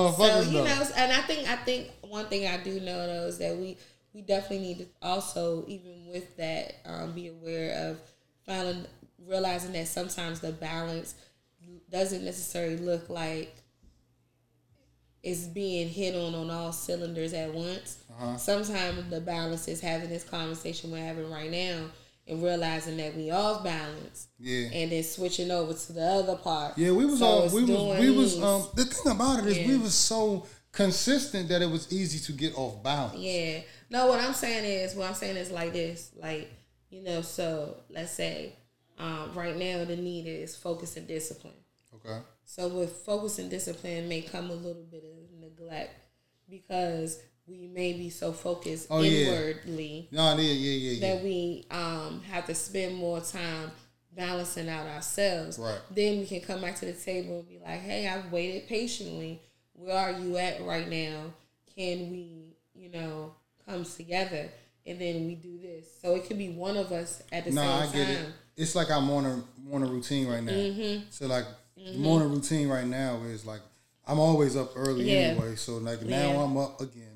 [0.44, 0.64] so you though.
[0.64, 3.78] know, and I think I think one thing I do know though is that we
[4.12, 7.98] we definitely need to also even with that um, be aware of
[8.44, 8.84] finding
[9.26, 11.14] realizing that sometimes the balance
[11.90, 13.54] doesn't necessarily look like
[15.22, 18.02] it's being hit on on all cylinders at once.
[18.10, 18.36] Uh-huh.
[18.36, 21.84] Sometimes the balance is having this conversation we're having right now
[22.26, 24.68] and realizing that we off balance yeah.
[24.72, 26.78] and then switching over to the other part.
[26.78, 28.42] Yeah, we was So all we was we was these.
[28.44, 29.82] um the thing about it is we Yeah.
[29.82, 33.18] was so consistent that it was easy to get off balance.
[33.18, 33.60] Yeah.
[33.90, 36.50] No, what I'm saying is, what I'm saying is like this, like
[36.90, 37.20] you know.
[37.22, 38.54] So let's say,
[38.98, 41.54] um, right now the need is focus and discipline.
[41.94, 42.20] Okay.
[42.44, 45.94] So with focus and discipline may come a little bit of neglect
[46.48, 49.28] because we may be so focused Oh, yeah.
[49.32, 51.14] inwardly No, yeah, yeah, yeah, yeah.
[51.14, 53.70] that we um, have to spend more time
[54.14, 55.58] balancing out ourselves.
[55.58, 55.78] Right.
[55.90, 59.40] Then we can come back to the table and be like, hey, I've waited patiently.
[59.74, 61.32] Where are you at right now?
[61.74, 63.34] Can we, you know,
[63.66, 64.48] come together?
[64.86, 65.86] And then we do this.
[66.02, 67.92] So it could be one of us at the No, same I time.
[67.92, 68.26] get it.
[68.56, 70.52] It's like our morning morning routine right now.
[70.52, 71.04] Mm-hmm.
[71.10, 73.60] So like the morning routine right now is like
[74.06, 75.18] I'm always up early Yeah.
[75.28, 75.54] anyway.
[75.56, 76.42] So like now Yeah.
[76.42, 77.11] I'm up again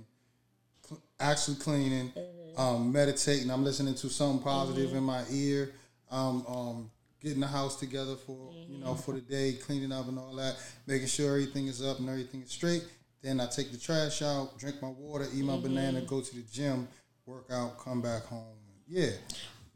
[1.21, 2.13] actually cleaning,
[2.57, 3.51] um, meditating.
[3.51, 5.73] I'm listening to something positive in my ear.
[6.11, 10.19] Um, um, getting the house together for you know for the day, cleaning up and
[10.19, 12.85] all that, making sure everything is up and everything is straight.
[13.23, 16.43] Then I take the trash out, drink my water, eat my banana, go to the
[16.43, 16.87] gym,
[17.25, 18.57] work out, come back home.
[18.87, 19.11] Yeah,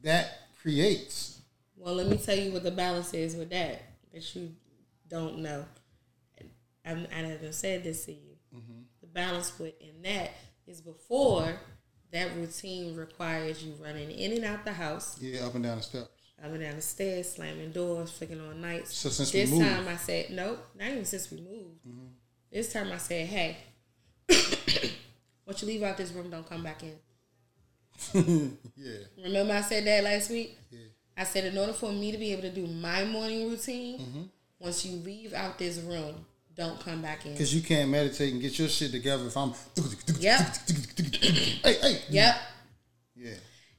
[0.02, 1.40] that creates.
[1.76, 4.54] Well, let me tell you what the balance is with that that you
[5.08, 5.64] don't know.
[6.84, 8.36] I, I haven't said this to you.
[8.54, 8.80] Mm-hmm.
[9.00, 10.32] The balance within that
[10.70, 11.54] is before
[12.12, 15.82] that routine requires you running in and out the house, Yeah, up and down the
[15.82, 16.08] steps.
[16.42, 18.94] up and down the stairs, slamming doors, flicking on lights.
[18.96, 21.84] So since we this moved- time I said nope, not even since we moved.
[21.86, 22.06] Mm-hmm.
[22.52, 23.56] This time I said, hey,
[25.46, 26.96] once you leave out this room, don't come back in.
[28.76, 30.58] Yeah, Remember I said that last week?
[30.70, 30.78] yeah.
[31.16, 34.22] I said in order for me to be able to do my morning routine, Mm-hmm.
[34.58, 36.24] once you leave out this room,
[36.56, 37.32] don't come back in.
[37.32, 39.52] Because you can't meditate and get your shit together if I'm.
[40.18, 40.40] Yep.
[41.62, 41.98] Hey, hey.
[42.10, 42.36] Yep.
[43.16, 43.30] Yeah.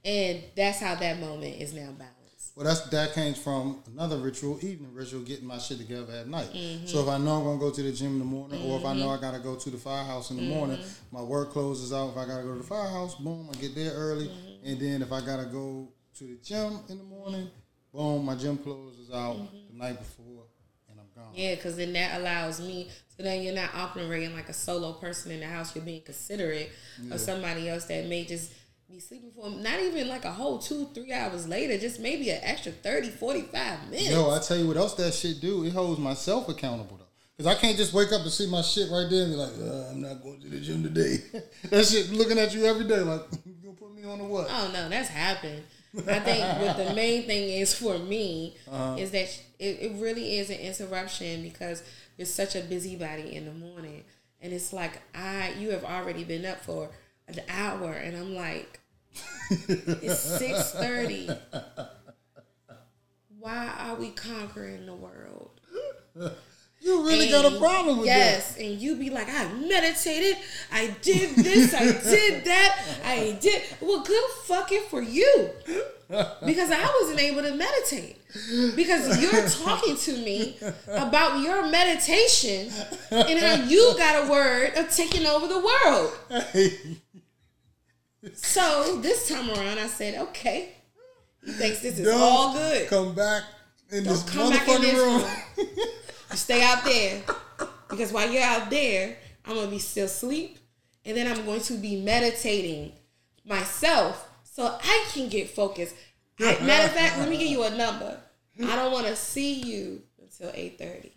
[0.05, 2.53] And that's how that moment is now balanced.
[2.55, 6.49] Well, that's that came from another ritual, evening ritual, getting my shit together at night.
[6.53, 6.85] Mm-hmm.
[6.85, 8.85] So if I know I'm gonna go to the gym in the morning, or if
[8.85, 11.15] I know I gotta go to the firehouse in the morning, Mm-hmm.
[11.15, 12.09] my work closes out.
[12.11, 14.65] If I gotta go to the firehouse, boom, I get there early, Mm-hmm.
[14.69, 17.49] and then if I gotta go to the gym in the morning,
[17.93, 19.37] boom, my gym closes out
[19.71, 20.43] the night before,
[21.21, 21.33] and I'm gone.
[21.33, 21.41] Mm-hmm.
[21.41, 22.89] Yeah, because then that allows me.
[23.15, 25.75] So then you're not operating like a solo person in the house.
[25.75, 26.71] You're being considerate
[27.11, 28.51] of somebody else that may just
[28.89, 31.77] be sleeping for not even like a whole two, three hours later.
[31.77, 34.09] Just maybe an extra 30, 45 minutes.
[34.09, 35.63] Yo, I tell you what else that shit do.
[35.63, 37.05] It holds myself accountable though.
[37.37, 39.53] Cause I can't just wake up and see my shit right there and be like,
[39.59, 41.17] uh, I'm not going to the gym today.
[41.69, 44.47] that shit looking at you every day like, you gonna put me on the what?
[44.49, 45.63] Oh no, that's happened.
[46.07, 48.95] I think what the main thing is for me Uh-huh.
[48.97, 49.27] is that
[49.59, 51.83] it, it really is an interruption because
[52.17, 54.03] you're such a busybody in the morning,
[54.41, 56.89] and it's like I you have already been up for
[57.27, 58.79] an hour, and I'm like,
[59.49, 61.29] it's six thirty.
[63.39, 65.59] Why are we conquering the world?
[66.83, 68.17] You really got a problem with that.
[68.17, 70.37] yes, and you be like, I meditated,
[70.71, 73.61] I did this, I did that, I did.
[73.79, 75.51] Well, good fucking for you,
[76.43, 78.17] because I wasn't able to meditate
[78.75, 82.71] because you're talking to me about your meditation
[83.11, 86.13] and how you got a word of taking over the world.
[88.33, 90.75] So this time around, I said, okay,
[91.43, 92.87] he thinks this is Don't all good.
[92.87, 93.43] Come back
[93.91, 95.21] in this come back in this room.
[95.21, 95.67] room.
[96.31, 97.21] You stay out there
[97.89, 100.57] because while you're out there, I'm gonna be still asleep,
[101.05, 102.93] and then I'm going to be meditating
[103.45, 105.95] myself so I can get focused.
[106.39, 108.17] I- matter of fact, let me give you a number.
[108.63, 111.11] I don't want to see you until eight thirty.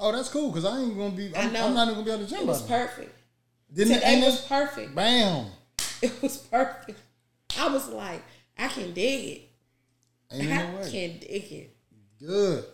[0.00, 1.34] oh, that's cool because I ain't gonna be.
[1.34, 1.66] I I'm, know.
[1.66, 3.14] I'm not even gonna be able to gym It was perfect.
[3.72, 3.94] Didn't it?
[4.00, 4.48] Today Ain't was it?
[4.48, 4.94] perfect.
[4.94, 5.46] Bam.
[6.02, 6.98] It was perfect.
[7.58, 8.22] I was like,
[8.58, 9.42] I can dig it.
[10.32, 10.90] Ain't I no way.
[10.90, 11.76] can dig it.
[12.18, 12.64] Good.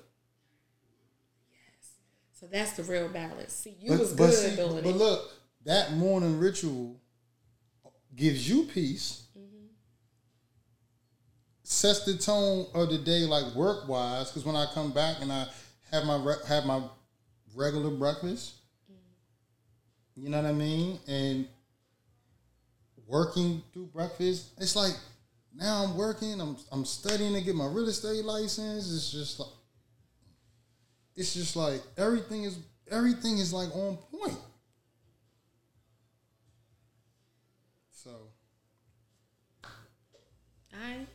[2.38, 3.52] So that's the real balance.
[3.52, 4.96] See, you But, was but, good see, doing but it.
[4.96, 5.30] look,
[5.64, 7.00] that morning ritual
[8.14, 9.66] gives you peace, Mm-hmm.
[11.64, 14.28] sets the tone of the day, like work wise.
[14.30, 15.46] Because when I come back and I
[15.90, 16.82] have my re- have my
[17.56, 18.54] regular breakfast,
[18.90, 20.22] Mm-hmm.
[20.24, 21.48] you know what I mean, and
[23.06, 24.94] working through breakfast, it's like
[25.54, 26.40] now I'm working.
[26.40, 28.94] I'm I'm studying to get my real estate license.
[28.94, 29.48] It's just like
[31.18, 32.58] it's just like everything is
[32.90, 34.38] everything is like on point.
[37.90, 38.10] So
[40.72, 41.06] I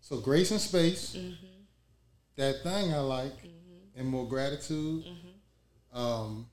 [0.00, 1.34] so grace and space, Mm-hmm.
[2.36, 3.32] that thing I like,
[3.96, 5.04] and more gratitude.
[5.04, 5.98] Mm-hmm.
[5.98, 6.46] Um,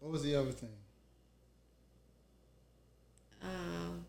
[0.00, 0.68] what was the other thing?
[3.42, 4.04] um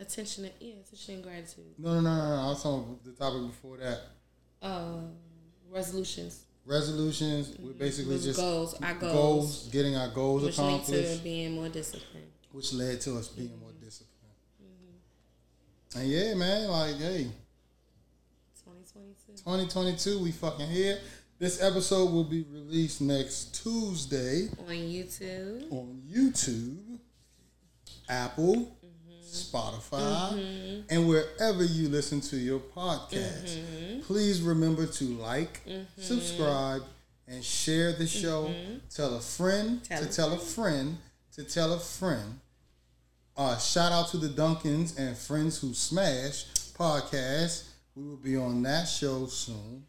[0.00, 1.74] attention and yeah, attention and gratitude.
[1.76, 2.36] No, no, no, no.
[2.36, 2.42] no.
[2.42, 4.00] I was talking about the topic before that.
[4.64, 5.12] Um
[5.70, 6.44] resolutions.
[6.66, 7.56] Resolutions.
[7.58, 11.18] We're basically just goals, our goals, goals, getting our goals which accomplished.
[11.18, 12.26] to being more disciplined.
[12.52, 14.10] which led to us being more disciplined.
[15.96, 17.26] And yeah, man, like, hey,
[18.64, 19.32] Twenty twenty two.
[19.36, 20.98] 2022, we fucking here.
[21.38, 25.70] This episode will be released next Tuesday On YouTube.
[25.72, 26.98] on YouTube,
[28.08, 28.76] Apple,
[29.34, 30.80] Spotify, mm-hmm.
[30.88, 33.58] and wherever you listen to your podcast.
[33.58, 34.00] Mm-hmm.
[34.00, 35.82] Please remember to like, mm-hmm.
[36.00, 36.82] subscribe,
[37.26, 38.52] and share the show.
[38.94, 40.98] Tell a friend Tell to a tell a friend
[41.34, 42.40] to tell a friend.
[43.36, 46.46] Uh, shout out to the Duncans and Friends Who Smash
[46.78, 47.68] podcast.
[47.96, 49.84] We will be on that show soon.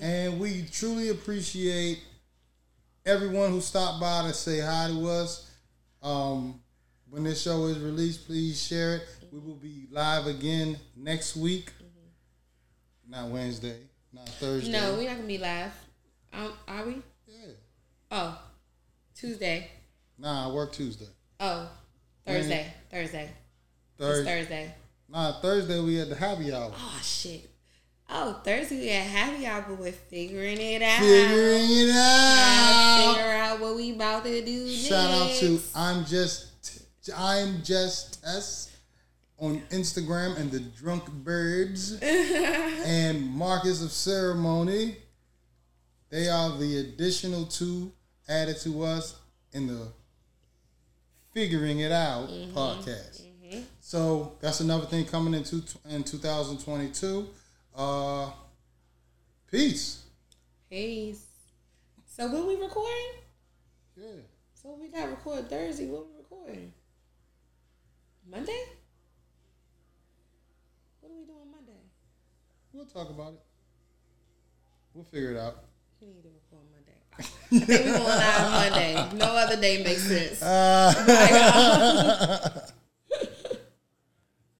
[0.00, 2.00] And we truly appreciate
[3.04, 5.50] everyone who stopped by to say hi to us.
[6.02, 6.60] Um,
[7.12, 9.02] when this show is released, please share it.
[9.30, 11.70] We will be live again next week.
[13.06, 13.76] Not Wednesday,
[14.14, 14.72] not Thursday.
[14.72, 15.72] No, we're not gonna be live.
[16.32, 17.02] Um, are we?
[17.26, 17.52] Yeah.
[18.10, 18.42] Oh,
[19.14, 19.70] Tuesday.
[20.18, 21.08] Nah, I work Tuesday.
[21.38, 21.68] Oh,
[22.26, 22.72] Thursday.
[22.90, 23.24] Thursday.
[23.28, 24.24] It's Thursday.
[24.24, 24.74] Thursday.
[25.10, 26.72] Nah, Thursday we had the happy hour.
[26.74, 27.50] Oh shit.
[28.08, 31.00] Oh, Thursday we had happy hour, but we're figuring it out.
[31.00, 33.14] Figuring it out.
[33.14, 34.68] figure out what we about to do.
[34.70, 35.60] Shout out to.
[35.74, 36.51] I'm just
[37.10, 38.76] I'm just Tess
[39.38, 44.96] on Instagram and the Drunk Birds and Marcus of Ceremony.
[46.10, 47.90] They are the additional two
[48.28, 49.16] added to us
[49.52, 49.88] in the
[51.34, 53.22] Figuring It Out podcast.
[53.80, 57.26] So that's another thing coming in, two, in 2022.
[57.74, 58.30] Uh,
[59.50, 60.02] peace.
[60.70, 61.26] Peace.
[62.06, 63.12] So when we recording?
[63.96, 64.06] Yeah.
[64.54, 65.86] So we got record Thursday.
[65.86, 66.72] When we recording?
[68.32, 68.64] Monday?
[71.00, 71.82] What are we doing Monday?
[72.72, 73.42] We'll talk about it.
[74.94, 75.64] We'll figure it out.
[76.00, 76.96] We need to record Monday.
[77.18, 78.94] I think we going live Monday.
[79.18, 80.42] No other day makes sense.
[80.42, 80.90] Uh,